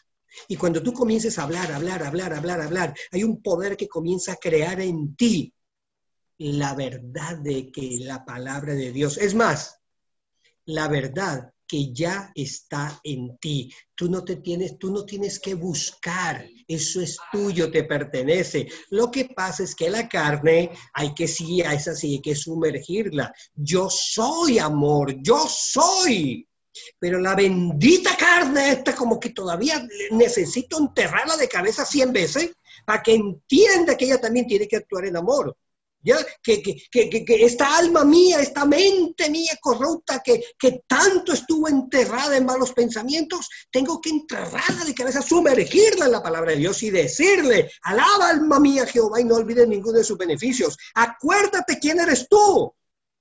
[0.49, 4.33] Y cuando tú comiences a hablar, hablar, hablar, hablar, hablar, hay un poder que comienza
[4.33, 5.55] a crear en ti
[6.43, 9.81] la verdad de que la palabra de Dios, es más,
[10.65, 13.73] la verdad que ya está en ti.
[13.95, 18.69] Tú no te tienes, tú no tienes que buscar, eso es tuyo, te pertenece.
[18.91, 23.33] Lo que pasa es que la carne hay que sí, es así, hay que sumergirla.
[23.55, 26.47] Yo soy amor, yo soy.
[26.99, 32.53] Pero la bendita carne esta como que todavía necesito enterrarla de cabeza cien veces
[32.85, 35.57] para que entienda que ella también tiene que actuar en amor.
[36.03, 36.17] ¿Ya?
[36.43, 36.63] Que,
[37.27, 43.49] esta alma mía, esta mente mía corrupta que, que tanto estuvo enterrada en malos pensamientos,
[43.71, 48.59] tengo que enterrarla de cabeza, sumergirla en la palabra de Dios y decirle, alaba alma
[48.59, 50.77] mía Jehová y no olvides ninguno de sus beneficios.
[50.95, 52.75] Acuérdate quién eres tú.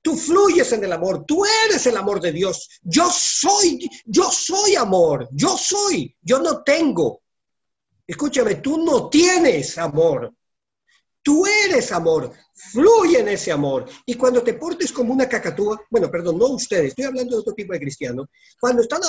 [0.04, 2.68] Tú fluyes en el amor, tú eres el amor de Dios.
[2.82, 7.22] Yo soy, yo soy amor, yo soy, yo no tengo.
[8.08, 10.34] Escúchame, tú no tienes amor.
[11.24, 13.86] Tú eres amor, fluye en ese amor.
[14.06, 17.54] Y cuando te portes como una cacatúa, bueno, perdón, no ustedes, estoy hablando de otro
[17.54, 18.28] tipo de cristiano,
[18.60, 19.02] cuando están,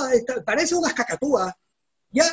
[0.45, 1.53] parece unas cacatúas,
[2.11, 2.25] ya.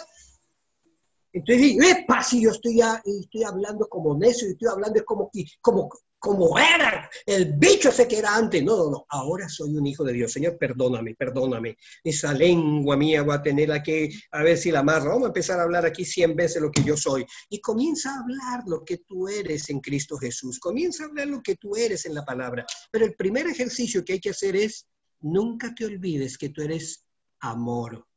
[1.31, 5.89] Entonces, epa, si yo estoy, ya, estoy hablando como necio, estoy hablando como, como,
[6.19, 8.61] como era el bicho ese que era antes.
[8.63, 10.31] No, no, no, ahora soy un hijo de Dios.
[10.31, 11.77] Señor, perdóname, perdóname.
[12.03, 15.09] Esa lengua mía va a tener que, a ver si la amarra.
[15.09, 17.25] Vamos a empezar a hablar aquí cien veces lo que yo soy.
[17.49, 20.59] Y comienza a hablar lo que tú eres en Cristo Jesús.
[20.59, 22.65] Comienza a hablar lo que tú eres en la palabra.
[22.91, 24.87] Pero el primer ejercicio que hay que hacer es,
[25.21, 27.05] nunca te olvides que tú eres
[27.39, 28.08] amor.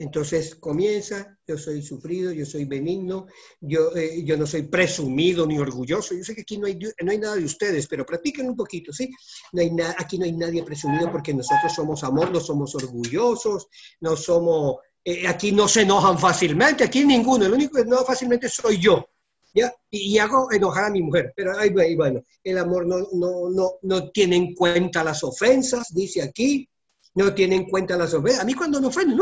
[0.00, 3.26] Entonces comienza, yo soy sufrido, yo soy benigno,
[3.60, 6.14] yo, eh, yo no soy presumido ni orgulloso.
[6.14, 8.94] Yo sé que aquí no hay, no hay nada de ustedes, pero practiquen un poquito,
[8.94, 9.10] ¿sí?
[9.52, 13.68] No hay aquí no hay nadie presumido porque nosotros somos amor, no somos orgullosos,
[14.00, 18.48] no somos, eh, aquí no se enojan fácilmente, aquí ninguno, el único que no fácilmente
[18.48, 19.04] soy yo.
[19.52, 19.70] ¿Ya?
[19.90, 24.10] Y, hago enojar a mi mujer, pero ahí, bueno, el amor no, no, no, no
[24.12, 26.66] tiene en cuenta las ofensas, dice aquí,
[27.14, 28.42] no tiene en cuenta las ofensas.
[28.42, 29.18] A mí cuando me ofenden,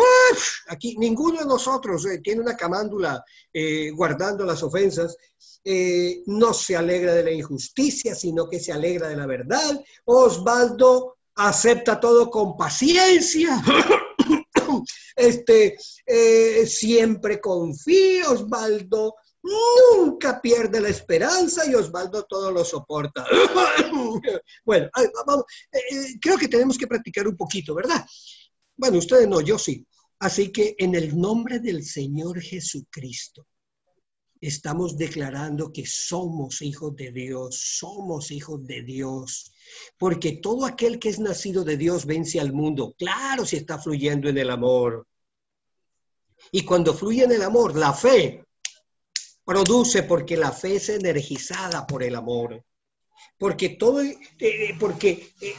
[0.68, 5.16] aquí ninguno de nosotros eh, tiene una camándula eh, guardando las ofensas,
[5.64, 9.82] eh, no se alegra de la injusticia, sino que se alegra de la verdad.
[10.04, 13.62] Osvaldo acepta todo con paciencia.
[15.16, 15.76] este,
[16.66, 23.24] siempre confía, Osvaldo nunca pierde la esperanza y Osvaldo todo lo soporta.
[24.64, 24.88] bueno,
[25.26, 28.04] vamos, eh, eh, creo que tenemos que practicar un poquito, ¿verdad?
[28.76, 29.86] Bueno, ustedes no, yo sí.
[30.20, 33.46] Así que en el nombre del Señor Jesucristo,
[34.40, 39.52] estamos declarando que somos hijos de Dios, somos hijos de Dios,
[39.96, 42.94] porque todo aquel que es nacido de Dios vence al mundo.
[42.98, 45.06] Claro, si está fluyendo en el amor.
[46.52, 48.44] Y cuando fluye en el amor, la fe
[49.48, 52.62] produce porque la fe es energizada por el amor.
[53.38, 55.54] Porque todo, eh, eh, porque eh,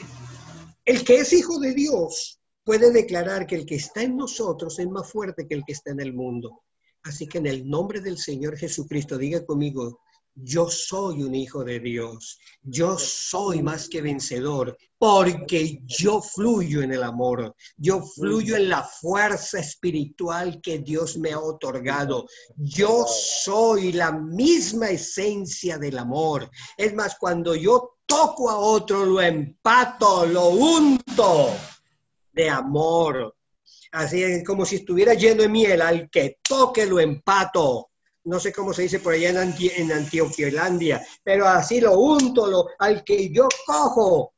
[0.85, 4.87] el que es hijo de Dios puede declarar que el que está en nosotros es
[4.87, 6.61] más fuerte que el que está en el mundo.
[7.01, 10.01] Así que en el nombre del Señor Jesucristo, diga conmigo,
[10.35, 16.93] yo soy un hijo de Dios, yo soy más que vencedor, porque yo fluyo en
[16.93, 22.27] el amor, yo fluyo en la fuerza espiritual que Dios me ha otorgado,
[22.57, 26.49] yo soy la misma esencia del amor.
[26.77, 31.49] Es más, cuando yo toco a otro, lo empato, lo unto
[32.33, 33.35] de amor.
[33.91, 37.88] Así es como si estuviera lleno de miel, al que toque lo empato
[38.25, 42.47] no sé cómo se dice por allá en, Anti en Antioquialandia, pero así lo unto,
[42.47, 44.33] lo, al que yo cojo,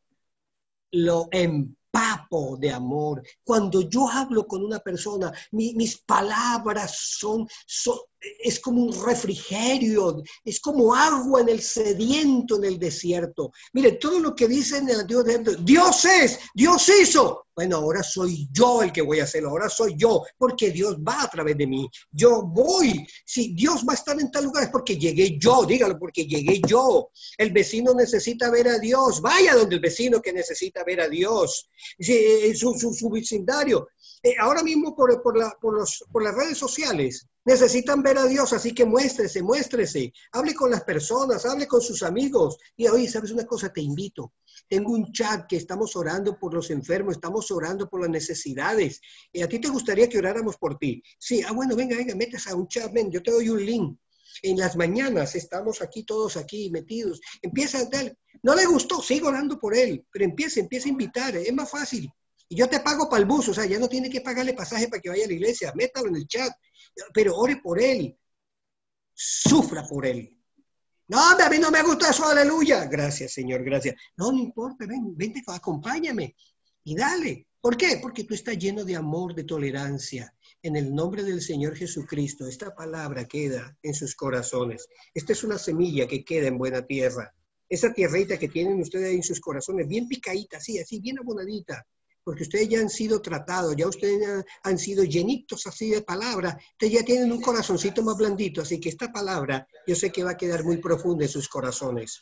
[0.91, 3.21] lo empapo de amor.
[3.43, 7.97] Cuando yo hablo con una persona, mis palabras son, son,
[8.39, 13.51] es como un refrigerio, es como agua en el sediento en el desierto.
[13.73, 17.45] Mire, todo lo que dice en el Antiguo Dios es, Dios hizo.
[17.55, 21.23] Bueno, ahora soy yo el que voy a hacerlo, ahora soy yo, porque Dios va
[21.23, 21.89] a través de mí.
[22.11, 25.99] Yo voy, si Dios va a estar en tal lugar es porque llegué yo, dígalo,
[25.99, 27.09] porque llegué yo.
[27.37, 31.69] El vecino necesita ver a Dios, vaya donde el vecino que necesita ver a Dios,
[31.99, 33.89] eh, su, su, su vecindario.
[34.23, 38.25] Eh, ahora mismo por, por, la, por, los, por las redes sociales, Necesitan ver a
[38.25, 42.57] Dios, así que muéstrese, muéstrese, hable con las personas, hable con sus amigos.
[42.77, 43.73] Y hoy, ¿sabes una cosa?
[43.73, 44.33] Te invito.
[44.71, 49.01] Tengo un chat que estamos orando por los enfermos, estamos orando por las necesidades.
[49.33, 51.03] ¿Y a ti te gustaría que oráramos por ti?
[51.19, 53.99] Sí, ah, bueno, venga, venga, metas a un chat, ven, yo te doy un link.
[54.41, 57.19] En las mañanas estamos aquí todos aquí metidos.
[57.41, 61.35] Empieza a dar, no le gustó, sigo orando por él, pero empieza, empieza a invitar,
[61.35, 62.09] es más fácil.
[62.47, 64.87] Y yo te pago para el bus, o sea, ya no tiene que pagarle pasaje
[64.87, 66.53] para que vaya a la iglesia, métalo en el chat,
[67.13, 68.17] pero ore por él,
[69.13, 70.40] sufra por él.
[71.11, 72.85] No, a mí no me gusta eso, aleluya.
[72.85, 73.95] Gracias, Señor, gracias.
[74.15, 76.37] No, no importa, ven, vente, acompáñame
[76.85, 77.47] y dale.
[77.59, 77.99] ¿Por qué?
[78.01, 80.33] Porque tú estás lleno de amor, de tolerancia.
[80.63, 84.87] En el nombre del Señor Jesucristo, esta palabra queda en sus corazones.
[85.13, 87.35] Esta es una semilla que queda en buena tierra.
[87.67, 91.85] Esa tierrita que tienen ustedes ahí en sus corazones, bien picadita, así, así, bien abonadita,
[92.23, 96.93] porque ustedes ya han sido tratados, ya ustedes han sido llenitos así de palabra, ustedes
[96.93, 100.37] ya tienen un corazoncito más blandito, así que esta palabra yo sé que va a
[100.37, 102.19] quedar muy profunda en sus corazones.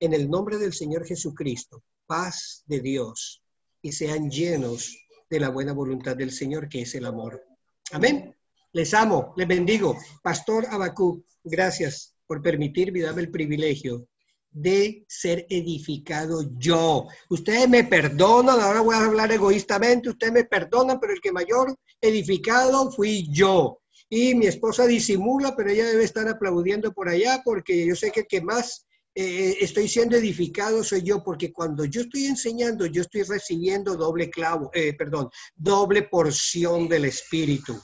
[0.00, 3.42] En el nombre del Señor Jesucristo, paz de Dios,
[3.82, 4.96] y sean llenos
[5.28, 7.42] de la buena voluntad del Señor, que es el amor.
[7.90, 8.34] Amén.
[8.72, 9.98] Les amo, les bendigo.
[10.22, 14.06] Pastor Abacú, gracias por permitirme y darme el privilegio
[14.52, 17.08] de ser edificado yo.
[17.30, 21.74] Ustedes me perdonan, ahora voy a hablar egoístamente, ustedes me perdonan, pero el que mayor
[22.00, 23.80] edificado fui yo.
[24.08, 28.20] Y mi esposa disimula, pero ella debe estar aplaudiendo por allá porque yo sé que
[28.20, 33.02] el que más eh, estoy siendo edificado soy yo, porque cuando yo estoy enseñando, yo
[33.02, 37.78] estoy recibiendo doble clavo, eh, perdón, doble porción del Espíritu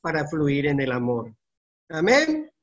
[0.00, 1.34] para fluir en el amor.
[1.88, 2.53] Amén.